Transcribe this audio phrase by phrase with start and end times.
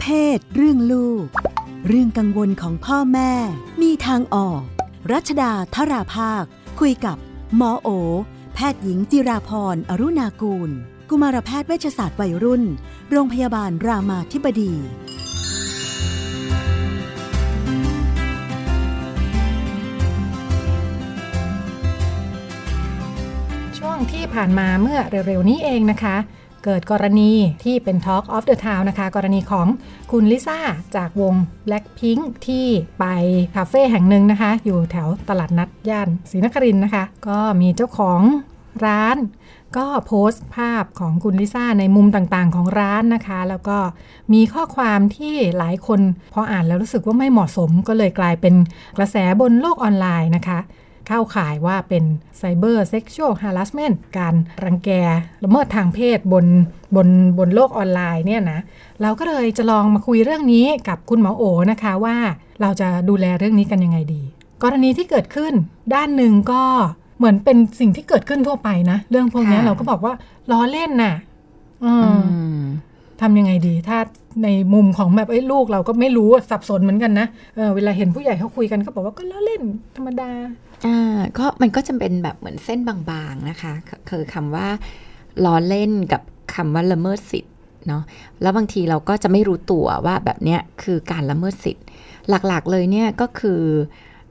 [0.00, 1.26] เพศ เรื่องลูก
[1.88, 3.32] เรื่องกังวลของพ่อแม่
[3.82, 4.62] มีทางออก
[5.12, 6.44] รัชดาธราภาค
[6.80, 7.16] คุยกับ
[7.56, 7.88] หมอโอ
[8.54, 10.70] แพทย์หญิงจิราพรอรุณากูล
[11.08, 12.62] กุมารแพทย์เวชศาสตร์วัยรุ่น
[13.10, 14.72] โรงพยาบาลรามาธิบดี
[23.78, 26.16] ช่วงที่ผ่านมาเมื่อเร็วๆนี้เองนะคะ
[26.64, 27.30] เกิดกรณี
[27.64, 29.66] ที่เป็น Talk of the Town นะคะ กรณีของ
[30.12, 30.58] คุณลิซ่า
[30.96, 31.34] จากวง
[31.66, 32.66] Blackpink ที่
[32.98, 33.04] ไป
[33.54, 38.20] คาเฟ่แห่งหนึ่งนะคะ อยู่แถวตลาดนัดย่านศรีนครินนะคะ ก็มีเจ้าของ
[38.86, 39.18] ร้าน
[39.76, 43.78] ก็โพสต์ภาพของคุณลิซ่าในมุมต่างๆ ของร้านนะคะ แล้วก็
[44.32, 46.00] มีข้อความที่หลายคน
[46.34, 48.54] พออ่านแล้วรู้สึกว่าไม่เหมาะสมก็เลยกลายเป็น
[48.96, 50.58] กระแสบนโลกออนไลน์นะคะ
[51.08, 52.04] เข้าข่ายว่าเป็น
[52.38, 54.90] ไซเบอร์เซ็กชวลฮาร์ s สเมนต์การรังแก
[55.44, 56.46] ละเมิดทางเพศบน
[56.96, 58.60] บนบนโลกออนไลน์เนี่ยนะ
[59.02, 62.16] เราก็เลยจะลองมาคุยเรื่องนี้กับคุณหมอโอนะคะว่า
[62.60, 64.22] เราจะดูแลเรื่องนี้กันยังไงดี
[64.62, 65.52] กรณีที่เกิดขึ้น
[65.94, 66.62] ด้านหนึ่งก็
[67.18, 70.12] เหมือนเป็นสิ่งที่เกิดขึ้นทั่วไปนะ เรื่องพวกนี้ค่ะเราก็บอกว่า
[70.50, 71.14] ล้อเล่นน่ะ
[71.84, 72.62] อืมอืม
[73.20, 73.98] ทำยังไงดี ถ้า
[74.44, 79.62] ในมุมของแบบเอ้ยลูกเราก็ไม่รู้สับสนเหมือนกันนะเออเวลาเห็นผู้ใหญ่เขาคุยกันก็บอกว่าก็ล้อเล่น
[79.96, 80.30] ธรรมดา
[80.86, 84.68] อ่าก็มันก็จะเป็นแบบเหมือนเส้นบางๆนะคะคคือคำว่า
[85.44, 86.22] ล้อเล่นกับ
[86.54, 87.54] คำว่าละเมิดสิทธิ์
[87.86, 88.02] เนาะ
[88.42, 91.84] แล้วบางทีเราก็จะไม่รู้ตัวว่าแบบเนี้ยคือการละเมิดสิทธิ์
[92.28, 93.62] หลักๆเลยเนี่ยก็คือ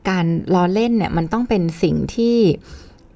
[0.10, 2.36] การล้อเล่นเนี่ยมันต้องเป็นสิ่งที่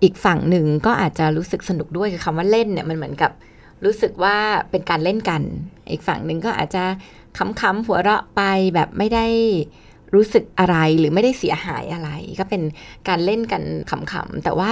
[0.03, 3.31] อีกฝั่งหนึ่งก็อาจจะรู้สึกสนุกด้วยคือคำว่าเล่นเนี่ยมันเหมือนกับ
[3.85, 4.37] รู้สึกว่า
[4.71, 5.41] เป็นการเล่นกัน
[5.91, 6.83] อีกฝั่งหนึ่งก็อาจจะ
[7.37, 8.41] ขำๆหัวเราะไป
[8.75, 9.27] แบบไม่ได้
[10.15, 12.61] รู้สึกอะไรหรือไม่ได้เสียหายอะไร ก็เป็น
[13.07, 14.71] การเล่นกันขำๆแต่ว่า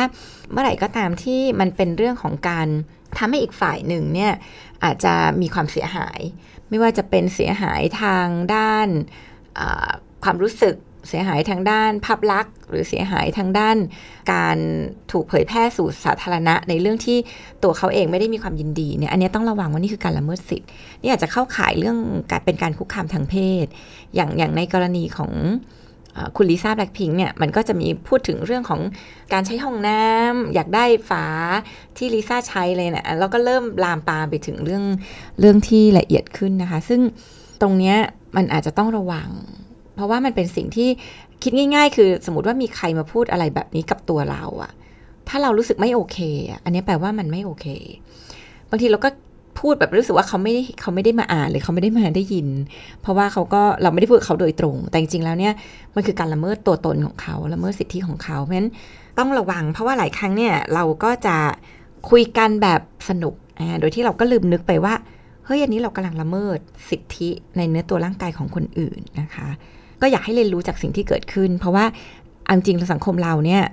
[0.52, 2.68] เมื่อไหร่ก็ตามที่มันเป็นเรื่องของการ
[3.18, 4.34] ทำให้อีกฝ่ายหนึ่งเนี่ย
[4.84, 6.20] อาจจะมีความเสียหาย
[6.70, 8.88] ไม่ว่าจะเป็นเสียหายทางด้าน
[10.24, 10.76] ความรู้สึก
[11.08, 13.78] เสียหายทางด้านภาพลักษณ์ หรือเสียหายทางด้าน
[14.34, 14.58] การ
[15.12, 17.18] ถูกเผยแพร่สู่สาธารณะ ในเรื่องที่
[17.64, 20.70] ตัวเขาเองไม่ได้มีความยินดีเนี่ยอันนี้ต้องระวังว่านี่คือการละเมิดสิทธิ์
[21.02, 21.98] นี่อาจจะเข้าข่ายเรื่อง
[22.32, 23.66] การเป็นการคุกคามทางเพศ
[24.16, 25.32] อย่างอย่างในกรณีของ
[26.38, 28.82] คุณลิซ่าแบล็คพิงเนี่ยมันก็จะมีพูดถึงเรื่องของ
[29.34, 31.26] การใช้ห้องน้ำอยากได้ฝา
[31.98, 34.84] ที่ลิซ่าใช้เลยเนะแล้วก็เริ่มลามปามไปถึงเรื่อง
[35.40, 37.02] เรื่องที่ละเอียดขึ้นนะคะ ซึ่ง
[37.62, 37.98] ตรงเนี้ย
[38.36, 39.30] มันอาจจะต้องระวัง
[40.00, 40.90] เพราะว่ามันเป็นสิ่งที่
[41.44, 44.72] คิดง่าย ๆ คือสมมติว่ามีใครมาพูดอะไรแบบนี้กับตัวเราอะ
[45.30, 46.18] ถ้าเรารู้สึกไม่โอเค
[46.50, 47.66] อะอันนี้แปลว่ามันไม่โอเค
[48.70, 49.10] บางทีเราก็
[49.60, 52.48] พูดแบบรู้สึกว่าเขาไม่ได้เขาไม่ได้มาอ่านหรือเขาไม่ได้มาได้ยิน
[53.02, 55.54] เพราะว่าเขาก็เราไม่ได้พูดเขาโดยตรง แต่จริงๆแล้วเนี่ย
[55.96, 58.72] มันคือการละเมิดตัวตนของเขาละเมิดสิทธิของเขาเพราะฉะนั้น
[59.20, 61.38] ต้องระวัง เพราะว่าหลายครั้งเนี่ยเราก็จะ
[62.10, 63.34] คุยกันแบบสนุก
[63.80, 64.94] โดยที่เราก็ลืมนึกไปว่า
[65.46, 69.50] เฮ้ยอันนี้เรากำลังละเมิดสิทธิในเนื้อตัวร่างกายของคนอื่นนะคะ
[70.02, 71.86] ก็อยากให้เรียนรู้จากสิ่งที่เกิดขึ้น เพราะว่า
[72.46, 73.64] เอาจริงสังคมเราเนี่ย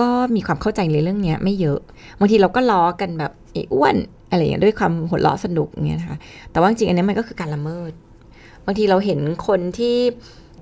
[0.00, 1.80] ก็มีความเข้าใจในเรื่องนี้ไม่เยอะ
[2.18, 3.96] บางทีเราก็ล้อกันแบบไอ้อ้วน
[4.30, 6.18] อะไรอย่างเงี้ยด้วยความหัวเราะสนุกเงี้ยนะคะ
[6.50, 7.92] แต่ว่าจริงอันนี้มันก็คือการละเมิด
[8.66, 9.96] บางทีเราเห็นคนที่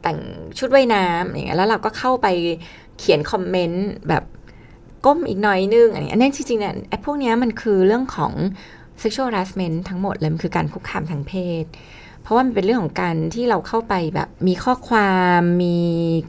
[0.02, 0.18] แต่ง
[0.58, 2.26] ชุดว่ายน้ำอย่างเงี้ยแล้วเราก็เข้าไป
[2.98, 4.24] เขียนคอมเมนต์แบบ
[5.04, 8.32] ก้มอีกหน่อยนึงอันนี้อันนี้จริงๆเนี่ยไอ้พวกเนี้ยมันคือเรื่องของ
[9.02, 11.32] sexual harassment ทั้งหมดเลยมันคือการคุกคามทางเพ
[11.62, 11.64] ศ
[12.22, 15.76] เพราะว่ามันเป็นเรื่องของการที่เราเข้าไปแบบมีข้อความมี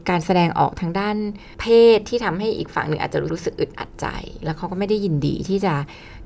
[0.08, 1.16] การแสดงออกทางด้าน
[1.60, 1.66] เพ
[1.96, 4.06] ศที่ทำให้อีกฝั่งหนึ่งอาจจะรู้สึกอึดอัดใจ
[4.44, 5.74] แล้วเขาก็ไม่ได้ยินดีที่จะ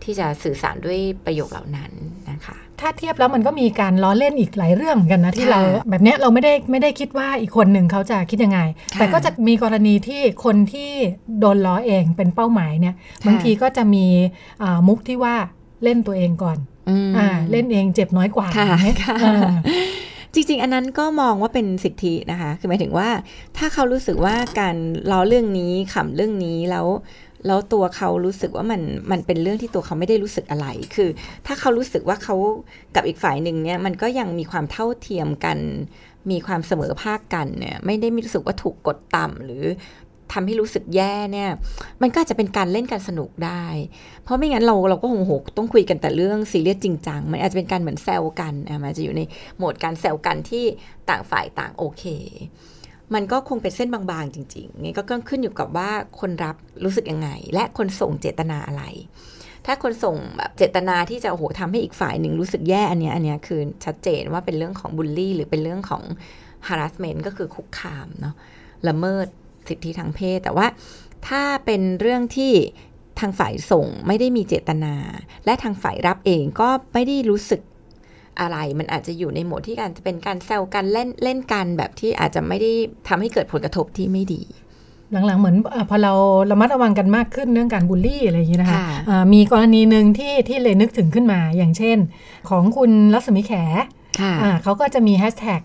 [0.05, 1.91] ที่จะสื่อสารด้วยประโยคเหล่านั้น
[2.31, 5.61] นะคะ ถ้าเทียบแล้วมันก็มีการล้อเล่นอีกหลายเรื่องเหมือนกันนะที่ค่ะเรา
[5.91, 8.61] แบบเนี้ยเราไม่ได้ไม่ได้คิดว่าอีกคนหนึ่งเขาจะคิดยังไง
[8.95, 10.91] ค่ะแต่ก็จะมีกรณีที่คนที่
[11.41, 14.07] โดนล้อเองเป็นเป้าหมายเนี่ยค่ะบางทีก็จะมี
[14.63, 15.35] อ่ามุกที่ว่า
[15.83, 19.53] เล่นตัวเองก่อน อืมอ่าเล่นเองเจ็บน้อยกว่าค่ะอย่างเงี้ยค่ะอ่า
[20.35, 23.09] จริง ๆ อันนั้นก็มองว่าเป็นสิทธินะคะ คือหมายถึงว่า
[23.57, 24.77] ถ้าเขารู้สึกว่าการ
[25.11, 26.87] ล้อเรื่องนี้ขำเรื่องนี้แล้ว
[27.47, 28.81] แล้วตัวเขารู้สึกว่ามัน
[29.11, 31.09] มันเป็นเรื่องที่ตัวเขาไม่ได้รู้สึกอะไร คือ
[31.47, 32.37] ถ้าเขารู้สึกว่าเขา
[32.95, 35.59] กับอีกฝ่ายหนึ่งเนี่ยมันก็ยังมีความเท่าเทียมกัน
[36.31, 39.65] มีความเสมอภาคกันเนี่ยไม่ได้มีรู้สึกว่าถูกกดต่ำหรือ
[40.33, 41.51] ทำให้รู้สึกแย่เนี่ย
[42.03, 43.65] มันก็อาจจะเป็นการเล่นกันสนุกได้
[44.25, 49.23] เพราะไม่งั้นเราเราก็คงโหต้องคุยกันแต่เรื่องซีเรียสจริงจัง มันอาจจะเป็นการเหมือนแซวกันอะมันอาจจะอยู่ใน
[49.57, 50.65] โหมดการแซวกันที่
[51.11, 52.05] ต่างฝ่ายต่างโอเค
[53.15, 55.91] มันก็คงเป็นเส้นบางๆ จริงๆงั้ก็ขึ้นอยู่กับว่า
[56.21, 58.85] คนรับรู้สึกยังไง และคนส่งเจตนาอะไร
[59.67, 66.03] ถ้าคนส่งแบบเจตนาที่จะโอ้โหทำให้อีกฝ่ายหนึ่งรู้สึกแย่อันเนี้ยอันเนี้ยคือชัดเจนว่าเป็นเรื่องของบูลลี่ หรือเป็นเรื่องของ
[66.69, 68.35] harassment ก็คือคุกคามเนาะ
[68.89, 69.27] ละเมิด
[69.69, 70.67] สิทธิทางเพศ แต่ว่า
[71.29, 72.53] ถ้าเป็นเรื่องที่
[73.21, 74.95] ทางฝ่ายส่งไม่ได้มีเจตนา
[75.45, 77.61] และทางฝ่ายรับเองก็ไม่ได้รู้สึก
[78.41, 82.73] อะไรมันอาจจะอยู่ในโหมดที่การจะเป็นการแซวกันเล่นเล่นกันแบบที่อาจจะไม่ได้
[83.09, 84.43] ทำให้เกิดผลกระทบที่ไม่ดี
[85.13, 86.13] หลังๆ เหมือนอาพอเรา
[86.51, 91.99] ระมัดระวังกันมากขึ้นเรื่องการบูลลี่อะไรอย่างนี้นะคะค่ะอ่ามีกรณีหนึ่งที่ที่เลยนึกถึงขึ้นมา อย่างเช่น
[92.51, 93.53] ของคุณรัศมีแข
[94.21, 95.61] ค่ะอ่าเขาก็จะมีแฮชแท็ก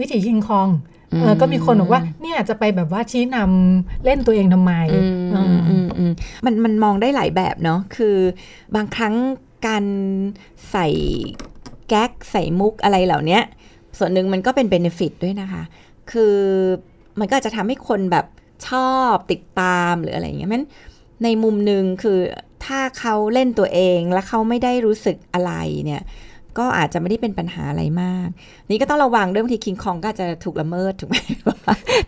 [0.00, 0.95] วิถีคิงคองอืมเออ
[1.40, 6.12] ก็มีคนบอกว่าเนี่ยจะไปแบบว่าชี้นำเล่นตัวเองทำไมอืมอือืมมอืมอืม
[6.44, 8.16] มันมันมองได้หลายแบบเนาะคือ
[8.76, 9.14] บางครั้ง
[9.66, 9.84] การ
[10.70, 10.86] ใส่
[11.88, 13.42] แก๊กใส่มุกอะไรเหล่าเนี้ย
[13.98, 15.62] ส่วนหนึ่งมันก็เป็นเบนฟิตด้วยนะคะ
[16.12, 16.36] คือ
[17.20, 18.26] มันก็อาจจะทำให้คนแบบ
[18.68, 20.64] ชอบติดตามหรืออะไรอย่างเงี้ยมัน
[21.24, 22.18] ในมุมหนึ่งคือ
[22.64, 25.52] ถ้าเขาเล่นตัวเองแล้วเขาไม่ได้รู้สึกอะไร
[25.84, 26.02] เนี่ย
[26.58, 28.28] ก็อาจจะไม่ได้เป็นปัญหาอะไรมาก
[28.70, 31.16] นี่ก็ต้องระวังด้วยบางทีคิงคองก็อาจจะถูกละเมิดถูกไหม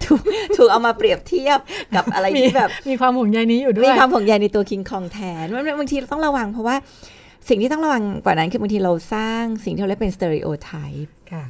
[0.05, 0.21] ถูก
[0.57, 1.59] ถูกเอามาเปรียบเทียบ
[1.97, 6.77] กับอะไรมีที่แบบ มีความห่วงใยนี้อยู่ด้วมียความห่วงใยในตัวคิงคองแทนมันบางทีเราต้องระวังเพราะว่า
[7.49, 11.45] สิ่งที่ต้องระวังกว่านั้นคือบางทีเราสร้างสิ่งที่เราเรียกเป็น stereotype ค่ะ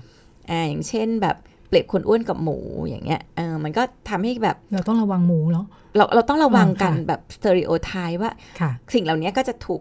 [0.51, 1.37] อ่าอย่างเช่นแบบ
[1.69, 2.59] เปรียบคนอ้วนกับหมู
[2.89, 5.67] อย่างเงี้ยเออมันก็ทำให้แบบเราต้องระวังหมูเนาะ
[5.97, 9.81] เราเราต้องระวังกันอ่าค่ะแบบ stereotype ว่าค่ะสิ่งเหล่านี้ก็จะถูก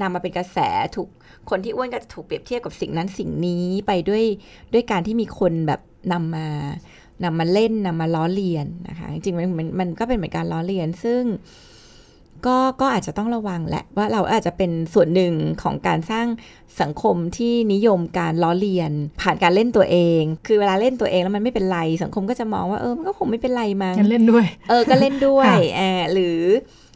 [0.00, 0.58] นำมาเป็นกระแส
[0.96, 1.08] ถูก
[1.50, 4.24] คนที่อ้วนก็จะถูกเปรียบเทียบกับสิ่งนั้นสิ่งนี้ไปด้วย
[4.72, 5.80] ด้วยการที่มีคนแบบ
[6.12, 6.46] นำมา
[7.24, 11.22] นำมาเล่นนำมาล้อเลียนนะคะจริงๆมันมันมันก็เป็นเหมือนการล้อเลียนซึ่ง
[12.46, 16.26] ก็ก็อาจจะต้องระวังแหละว่าเราอาจจะเป็นส่วนหนึ่งของการสร้าง
[16.80, 26.38] สังคมที่นิยมการล้อเลียน ผ่านการเล่นตัวเอง คือเวลาเล่นตัวเองแล้วมันไม่เป็นไร สังคมก็จะมองว่าเออมันก็คงไม่เป็นไรมั้งงั้นเล่นด้วย เออก็เล่นด้วยค่ะอ่าหรือ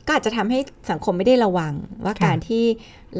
[0.06, 0.58] ก็อาจจะทำให้
[0.90, 1.72] สังคมไม่ได้ระวัง
[2.04, 2.64] ว่าค่ะการที่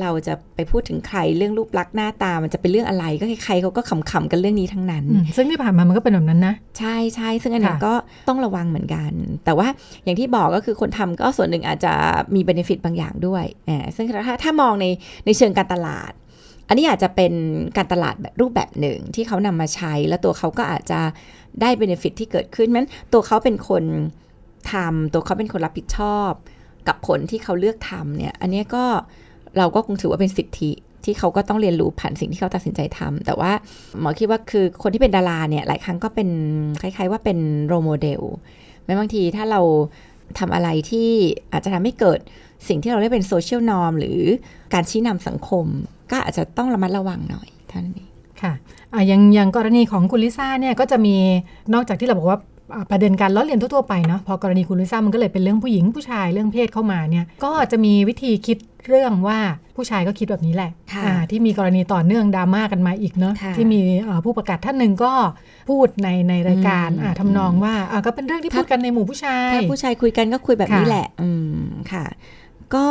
[0.00, 7.94] เราจะไปพูดถึงใครเรื่องรูปลักษณ์หน้าตา มันจะเป็นเรื่องอะไรก็ใครๆเขาก็ขำๆกันเรื่องนี้ทั้งนั้นอืมซึ่งที่ผ่านมามันก็เป็นแบบนั้นนะ ใช่ใช่ซึ่งอันนี้นค่ะก็
[8.28, 9.10] ต้องระวังเหมือนกัน
[9.44, 9.68] แต่ว่า
[10.04, 11.92] อย่างที่บอกก็คือคนทำก็ส่วนหนึ่งอาจจะ
[12.34, 14.86] มี benefit บางอย่างด้วยอ่าซึ่งถ้าถ้ามองใน
[15.26, 16.12] ในเชิงการตลาด
[16.68, 17.32] อันนี้อาจจะเป็น
[17.76, 21.00] การตลาดแบบรูปแบบหนึ่งที่เขานำมาใช้ แล้วตัวเขาก็อาจจะ
[21.60, 23.84] ได้ benefit ที่เกิดขึ้นนั้นตัวเขาเป็นคน
[24.72, 26.32] ทำตัวเขาเป็นคนรับผิดชอบ
[26.88, 28.84] กับผลที่เขาเลือกทำเนี่ย อันนี้ก็
[29.58, 30.70] เราก็คงถือว่าเป็นสิทธิ
[31.04, 33.52] ที่เขาก็ต้องเรียนรู้ผ่านสิ่งที่เขาตัดสินใจทำแต่ว่า
[34.00, 36.28] หมอคิดว่าคือคนที่เป็นดาราเนี่ยหลายครั้งก็เป็น
[36.82, 38.22] คล้าย ๆ ว่าเป็น role model
[38.84, 39.60] แม้บางทีถ้าเรา
[40.38, 41.08] ทำอะไรที่
[41.52, 42.18] อาจจะทำให้เกิด
[42.68, 44.20] สิ่งที่เราเรียกเป็น social norm หรือ
[44.74, 45.66] การชี้นำสังคม
[46.10, 48.10] ก็อาจจะต้องระมัดระวังหน่อยเท่านั้นเอง
[48.42, 48.52] ค่ะ
[48.94, 51.16] อย่างอย่างกรณีของคุณลิซ่าเนี่ยก็จะมี
[51.74, 52.38] นอกจากที่เราบอกว่า
[52.90, 58.58] ประเด็นการล้อเลียนทั่วๆไปเนาะพอกรณีคุณลิซ่ามันก็เลยเป็นเรื่องผู้หญิงผู้ชายเรื่องเพศเข้ามาเนี่ยก็จะมีวิธีคิด
[58.88, 59.38] เรื่องว่า
[59.76, 65.12] ผู้ชายก็คิดแบบนี้แหละค่ะอ่าที่มีกรณีต่อเนื่องดราม่ากันมาอีกเนาะค่ะที่มีเอ่อผู้ประกาศท่านหนึ่งก็
[65.70, 72.04] พูดในในรายการอืมอ่าทำนองว่าอะก็เป็นเรื่องที่พูดกันในหมู่ผู้ชายถ้าผู้ชายคุยกันก็คุยแบบนี้ค่ะแหละ อืมค่ะ
[72.74, 72.86] ก็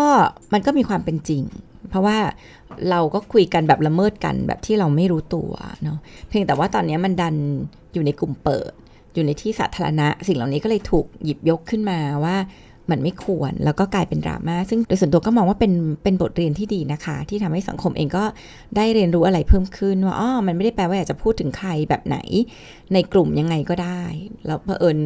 [0.54, 1.44] มันก็มีความเป็นจริง
[1.90, 2.18] เพราะว่า
[2.90, 5.52] เราก็คุยกันแบบละเมิดกันแบบที่เราไม่รู้ตัว
[5.84, 5.98] เนาะ
[6.30, 7.36] เพียงแต่ว่าตอนนี้มันดัน
[7.94, 8.72] อยู่ในกลุ่มเปิด
[9.20, 12.36] อยู่ในที่สาธารณะ สิ่งเหล่านี้ก็เลยถูกหยิบยกขึ้นมาว่า
[12.92, 15.74] มันไม่ควรแล้วก็กลายเป็นดราม่าซึ่งโดยส่วนตัวก็มองว่าเป็น
[16.04, 18.24] เป็นบทเรียนที่ดีนะคะ ที่ทำให้สังคมเองก็
[18.76, 22.18] ได้เรียนรู้อะไรเพิ่มขึ้นว่าอ๋อมันไม่ได้แปลว่าอยากจะพูดถึงใครแบบไหน
[22.94, 24.04] ในกลุ่มยังไงก็ได้
[24.46, 24.98] แล้วเผอิญ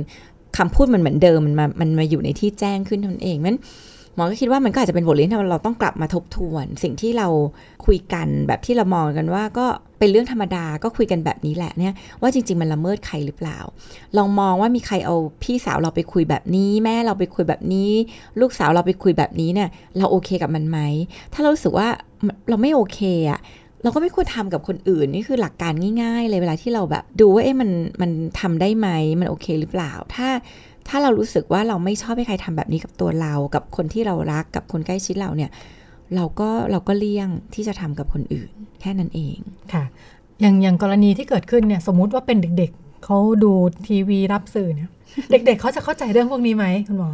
[0.57, 3.59] คำพูดมันเหมือนเดิมมันมามันมาอยู่ในที่แจ้งขึ้นมันเองนั้น
[4.15, 7.27] หมอก็คิดว่ามันก็อาจจะเป็นบทเรียนที่เราต้องกลับมาทบทวน สิ่งที่เรา
[7.85, 9.67] คุยกันแบบที่เรามองกันว่าก็
[10.03, 13.59] เป็นเรื่องธรรมดาก็คุยกันแบบนี้แหละเนี่ยว่าจริง ๆ มันละเมิดใครหรือเปล่า
[14.17, 17.91] ลองมองว่ามีใครเอาพี่สาวเราไปคุยแบบนี้ แม่เราไปคุยแบบนี้
[18.41, 20.79] ลูกสาวเราไปคุยแบบนี้เนี่ย เราโอเคกับมันไหม
[21.33, 21.87] ถ้าเราสึกว่า
[22.49, 23.39] เราไม่โอเคอะ
[23.83, 27.69] เราก็ไม่ควรทำกับคนอื่นนี่คือหลักการง่าย ๆ เลยเวลาที่เราแบบ ดูว่าเอ๊ะมัน
[28.01, 30.29] มันทำได้ไหมมันโอเคหรือเปล่า ถ้า
[30.87, 35.51] ถ้าเรารู้สึกว่าเราไม่ชอบให้ใครทำแบบนี้กับตัวเรา กับคนที่เรารักกับคนใกล้ชิดเราเนี่ย
[36.15, 38.51] เราก็เราก็เลี่ยงที่จะทำกับคนอื่น
[38.81, 39.37] แค่นั้นเอง
[39.73, 39.83] ค่ะ
[40.41, 43.51] อย่างอย่างกรณีที่เกิดขึ้นเนี่ยสมมุติว่าเป็นเด็กๆเขาดู
[43.87, 44.89] ทีวีรับสื่อเนี่ย
[45.31, 47.11] เด็ก ๆเขาจะเข้าใจเรื่องพวกนี้ไหมคุณหมอ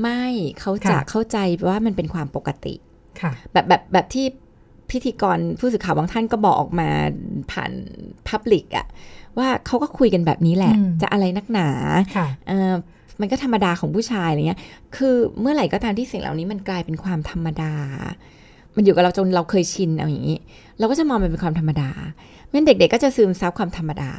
[0.00, 0.22] ไม่
[0.60, 1.38] เขาจะค่ะเข้าใจ
[1.68, 2.74] ว่ามันเป็นความปกติ
[3.20, 4.26] ค่ะแบบแบบแบบที่
[4.90, 6.88] พิธีกรผู้สื่อข่าวบางท่านก็บอกออกมา
[7.50, 7.72] ผ่าน
[8.28, 8.86] พับลิกอะ
[9.38, 11.68] ว่าเขาก็คุยกันแบบนี้แหละอืมจะอะไรนักหนา
[12.16, 12.72] ค่ะเออ
[13.20, 14.60] มันก็ธรรมดาของผู้ชายอะไรเงี้ย
[14.96, 17.72] คือเมื่อไหร่ก็ตามที่สิ่งเหล่านี้มันกลายเป็นความธรรมดา
[18.76, 20.38] มันอยู่กับเราจนเราเคยชินเอาอย่างนี้
[20.78, 21.90] เราก็จะมองมันเป็นความธรรมดา
[22.52, 24.10] งั้นเด็กๆก็จะซึมซับความธรรมดา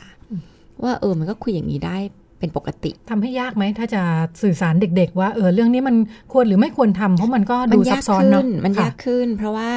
[0.84, 1.98] ว่าเออมันก็คุยอย่างนี้ได้
[2.40, 4.02] เป็นปกติทำให้ยากไหมถ้าจะ
[4.42, 5.96] สื่อสารเด็ก ๆ ว่าเออเรื่องนี้มัน
[6.34, 9.70] ควรหรือไม่ควรทำเพราะมันก็ดูซับซ้อนเนาะมันค่ะยากขึ้น เพราะว่า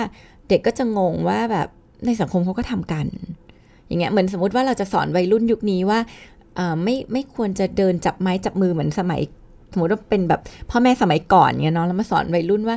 [0.48, 1.68] เด็กก็จะงงว่าแบบ
[2.06, 3.06] ในสังคมเขาก็ทำกัน
[3.86, 6.35] อย่างเงี้ยเหมือนสมมติว่าเราจะสอนวัยรุ่นยุคนี้ว่าเอ่อ
[6.84, 9.20] ไม่ไม่ควรจะเดินจับไม้จับมือเหมือนสมัย
[9.72, 12.76] สมมติว่าเป็นแบบพ่อแม่สมัยก่อนเงี้ยเนาะแล้วมาสอนวัยรุ่นว่า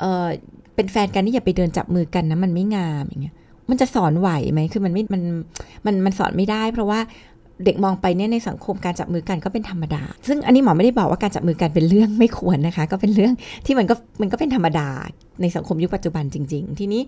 [0.00, 0.26] เออ
[0.74, 3.34] เป็นแฟนกันนี่อย่าไปเดินจับมือกันนะมันไม่งามอย่างเงี้ย
[3.70, 5.22] มันจะสอนไหวไหมคือมันไม่มัน
[5.86, 7.00] มันมันสอนไม่ได้ เพราะว่า
[7.64, 13.32] เด็กมองไปเนี่ยในสังคมการจับมือกันก็เป็นธรรมดา ซึ่งอันนี้หมอไม่ได้บอกว่าการจับมือกันเป็นเรื่องไม่ควรนะคะ ก็เป็นเรื่อง
[13.66, 14.88] ที่มันก็มันก็เป็นธรรมดา
[15.40, 17.02] ในสังคมยุคปัจจุบันจริง ๆ ทีนี้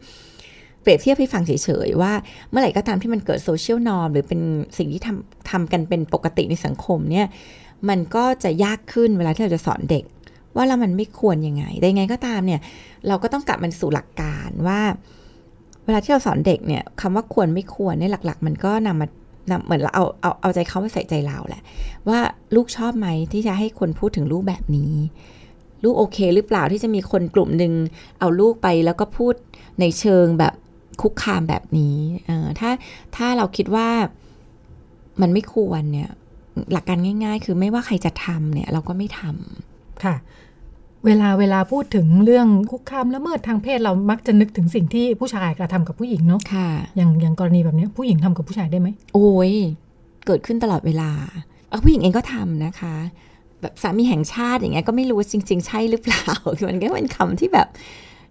[0.83, 1.53] เปรียบเทียบให้ฟังเฉ
[1.87, 2.13] ยๆ ว่า
[2.51, 4.41] เมื่อไหร่ก็ตามที่มันเกิดโซเชียลนอมหรือเป็น
[4.79, 7.27] สิ่งที่ทำทำกันเป็นปกติในสังคมเนี่ย
[7.89, 10.05] มันก็จะยากขึ้นเวลาที่เราจะสอนเด็ก
[10.57, 12.61] ว่าแล้วมันไม่ควรยังไงแต่ยังไงก็ตามเนี่ย
[13.09, 14.81] เราก็ต้องกลับมันสู่หลักการว่า
[15.85, 19.07] เวลาที่เราสอนเด็กเนี่ยคำว่าควรไม่ควรเนี่ยหลัก ๆ มันก็นำมา
[19.51, 21.63] นำเหมือนเราเอาเอาเอาใจเขามาใส่ใจเราแหละ
[22.09, 22.19] ว่า
[22.55, 24.95] ลูกชอบไหมที่จะให้คนพูดถึงลูกแบบนี้
[25.85, 27.73] ลูกโอเคหรือเปล่าที่จะมีคนกลุ่มหนึ่ง
[28.21, 29.35] เอาลูกไปแล้วก็พูด
[29.81, 30.53] ในเชิงแบบ
[31.01, 31.97] คุกคามแบบนี้
[32.27, 32.71] เออถ้า
[33.17, 33.89] ถ้าเราคิดว่า
[35.21, 36.11] มันไม่ควรเนี่ย
[36.73, 40.17] หลักการง่าย ๆ คือไม่ว่าใครจะทำเนี่ย เราก็ไม่ทำค่ะ
[41.07, 49.53] เวลาเวลาพูดถึงเรื่องคุกคามละเมิดทางเพศเรามักจะนึกถึงสิ่งที่ผู้ชายกระทำกับผู้หญิงเนาะค่ะ อย่างอย่างกรณีแบบนี้ผู้หญิงทำกับผู้ชายได้ไหมโอ้ย
[50.27, 51.11] เกิดขึ้นตลอดเวลา
[51.69, 52.95] เอาผู้หญิงเองก็ทำนะคะ
[53.61, 56.25] แบบสามีแห่งชาติอย่างเงี้ยก็ไม่รู้ว่าจริง ๆ ใช่หรือเปล่า
[56.57, 57.69] คือมันก็เป็นคำที่แบบ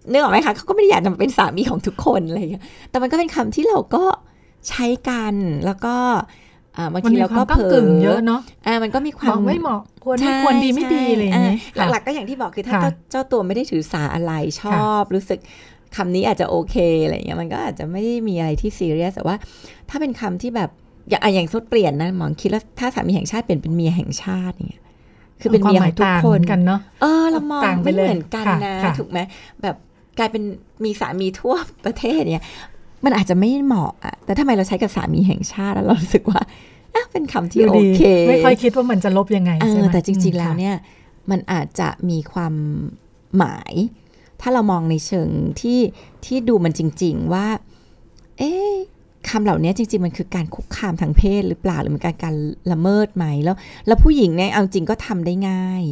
[0.08, 4.04] เนื้อออกไหมคะเขาก็ไม่ได้อยากจะเป็นสามีของทุกคนอะไรอย่างเงี้ยแต่มันก็เป็นคำที่เราก็
[4.68, 5.34] ใช้กัน
[5.66, 5.96] แล้วก็
[6.76, 14.32] อ่าบางมันทีมีเราควาก็มก้าเผลกึ่งอเยอะเนาะอ่ามันก็มีควาบมอกไม่เหมาะควรไม่ใช่ควรดีไม่ดีอะไรอย่างเงี้ยใช่หลักๆก็อย่างที่บอกคือถ้าค่ะเจ้าเจ้าตัวไม่ได้ถือสาอะไร
[14.62, 15.38] ชอบ รู้สึก
[15.96, 19.36] คำนี้อาจจะโอเคอะไรอย่างเงี้ยมันก็อาจจะไม่ได้มีอะไรที่ซีเรียสแต่ว่า
[19.90, 20.70] ถ้าเป็นคำที่แบบ
[21.08, 24.82] อย่างอะอย่างสมมติเปลี่ยนนะหมอคิดแล้วถ้าสามีแห่งชาติเปลี่ยนเป็นเมียแห่งชาติเนี่ย
[25.40, 29.18] คือเป็นเมียของทุกคนวามหมายต่างกันเนาะเออเรามองต่างไปไม่เลยเหมือนกันค่ะนะค่ะถูกไหม
[29.62, 29.76] แบบ
[30.18, 30.42] กลายเป็น
[30.84, 31.54] มีสามีทั่ว
[31.84, 32.46] ประเทศเนี่ย
[33.04, 36.40] มันอาจจะไม่เหมาะอะแต่ทำไมเราใช้กับสามีแห่งชาติแล้วเรารู้สึกว่า
[36.94, 40.76] อะเป็นคำที่ดูโอดีเค ไม่ค่อยคิดว่ามันจะลบยังไงเอใช่อไหมแต่จริงอืๆมแล้วค่ะเนี่ย
[41.30, 42.54] มันอาจจะมีความ
[43.38, 43.72] หมาย
[44.40, 45.28] ถ้าเรามองในเชิง
[45.60, 45.80] ที่
[46.24, 47.46] ที่ดูมันจริง ๆว่า
[48.38, 48.72] เอ๊ะ
[49.28, 52.34] คำเหล่านี้จริง ๆ มันคือการคุกคามทางเพศหรือเปล่าหรือมันการการ
[52.72, 55.82] ละเมิดไหมแล้ว แล้วผู้หญิงเนี่ยเอาจริงก็ทำได้ง่าย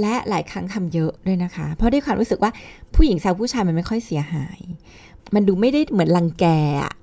[0.00, 2.50] และหลายครั้งทำเยอะด้วยนะคะ เพราะด้วยความรู้สึกว่า
[2.94, 4.60] ผู้หญิงแซวผู้ชายมันไม่ค่อยเสียหาย
[5.34, 6.46] มันดูไม่ได้เหมือนรังแก
[6.82, 6.94] อะ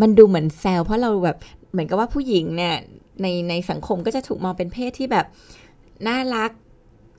[0.00, 1.36] มันดูเหมือนแซวเพราะเราแบบ
[1.72, 2.74] เหมือนกับว่าผู้หญิงเนี่ย
[3.22, 5.26] ในในสังคมก็จะถูกมองเป็นเพศที่แบบ
[6.06, 6.50] น่ารัก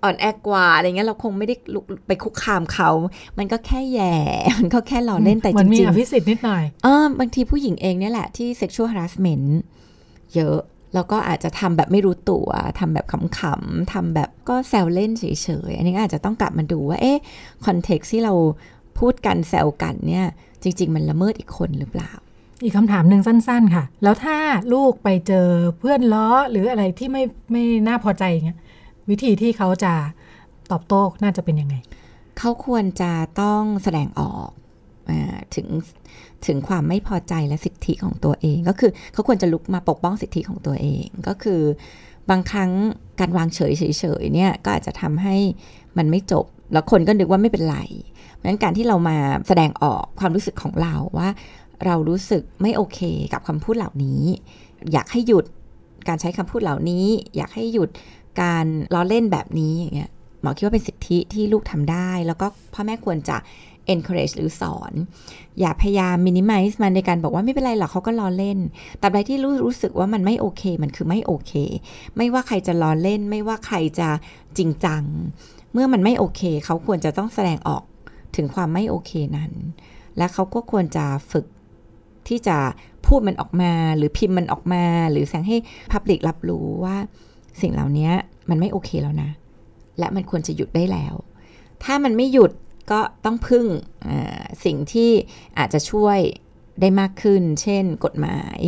[0.04, 2.90] อ่อนแอกว่าอะไรเงี้ยเราคงไม่ได้ลุกไปคุกคามเขา
[3.38, 4.16] มันก็แค่แย่
[4.60, 9.48] มันก็แค่ล้อเล่นแต่เหจมือนมีริงอภิสิทธิ์นิดหน่อยๆเออบางทีผู้หญิงเองเนี่ยแหละที่ sexual harassment
[10.36, 10.60] เยอะ
[10.94, 12.48] แล้วก็อาจจะทำแบบไม่รู้ตัว
[12.80, 15.24] ทำแบบขำๆทำแบบก็แซวเล่นเฉ
[15.70, 17.22] ยๆ อันนี้ก็อาจจะต้องกลับมาดูว่า เอ๊ะ
[17.66, 18.34] คอนเท็กซ์ที่เรา
[19.00, 20.28] พูดกันแซวกันเนี่ย
[20.64, 22.12] จริง ๆ มันละเมิดอีกคนหรือเปล่า
[22.64, 24.38] อีกคำถามหนึ่งสั้น ๆ ค่ะ แล้วถ้า
[24.74, 25.48] ลูกไปเจอ
[25.80, 28.60] เพื่อนล้อหรืออะไรที่ไม่ไม่น่าพอใจอย่างเงี้ย
[29.10, 29.94] วิธีที่เขาจะ
[30.72, 31.76] ตอบโต้น่าจะเป็นยังไง
[32.38, 34.50] เขาควรจะต้องแสดงออก
[35.10, 35.68] อาถึง
[36.48, 41.62] ถึงความไม่พอใจและสิทธิของตัวเอง ก็คือเขาควรจะลุกมาปกป้องสิทธิของตัวเอง ก็คือ
[42.30, 42.72] บางครั้ง
[43.20, 45.38] การวางเฉยเฉยเนี่ยก็อาจจะทำให้
[45.98, 47.80] มันไม่จบ แล้วคนก็นึกว่าไม่เป็นไร
[48.36, 49.18] เพราะฉะนั้นการที่เรามา
[49.48, 51.30] แสดงออกความรู้สึกของเราว่า
[51.86, 53.00] เรารู้สึกไม่โอเค
[53.34, 54.22] กับคำพูดเหล่านี้
[54.92, 55.46] อยากให้หยุด
[56.08, 57.06] การใช้คำพูดเหล่านี้
[57.36, 57.90] อยากให้หยุด
[58.42, 63.38] การล้อเล่นแบบนี้อย่างเงี้ยหมอคิดว่าเป็นสิทธิที่ลูกทำได้ แล้วก็พ่อแม่ควรจะ
[63.94, 64.94] encourage หรือสอน
[65.60, 68.60] อย่าพยายาม minimize มันในการบอกว่าไม่เป็นไรหรอกเขาก็ล้อเล่น
[69.00, 71.54] แต่ใดที่รู้รู้สึกว่ามันไม่โอเค มันคือไม่โอเค
[72.18, 74.10] ไม่ว่าใครจะล้อเล่น ไม่ว่าใครจะ
[74.58, 75.04] จริงจัง
[75.74, 77.84] เมื่อมันไม่โอเค เขาควรจะต้องแสดงออก
[78.36, 79.52] ถึงความไม่โอเคนั้น
[80.18, 81.46] และเขาก็ควรจะฝึก
[82.28, 82.58] ที่จะ
[83.06, 85.58] พูดมันออกมา หรือพิมพ์มันออกมา หรือแสดงให้
[85.92, 86.96] public รับรู้ว่า
[87.62, 88.10] สิ่งเหล่านี้
[88.50, 89.30] มันไม่โอเคแล้วนะ
[90.00, 91.16] และมันควรจะหยุดได้แล้ว
[91.84, 92.52] ถ้ามันไม่หยุด
[92.92, 93.66] ก็ต้องพึ่ง
[94.08, 95.12] อ่าสิ่งที่
[95.58, 96.20] อาจจะช่วย
[96.82, 98.60] ได้มากขึ้น เช่นกฎหมาย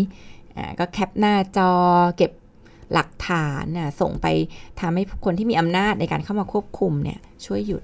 [0.57, 1.71] อ่าก็แคปหน้าจอ
[2.17, 2.31] เก็บ
[2.93, 4.27] หลักฐานน่ะส่งไป
[4.79, 7.83] ทำให้คนที่มีอำนาจในการเข้ามาควบคุมเนี่ยช่วยหยุด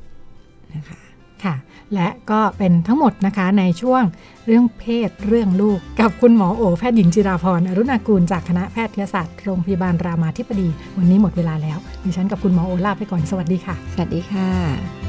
[0.75, 0.99] นะคะ
[1.43, 1.55] ค่ะ
[1.93, 4.03] และก็เป็นทั้งหมดนะคะในช่วง
[4.45, 10.67] เรื่องเพศเรื่องลูก กับคุณหมอโอแพทย์หญิงจิราพรอรุณากูลจากคณะแพทยศาสตร์โรงพยาบาลรามาธิบดี
[10.97, 15.08] วันนี้หมดเวลาแล้วดิฉันกับคุณหมอโอลาไปก่อนสวัสดีค่ะ สวัสดีค่ะ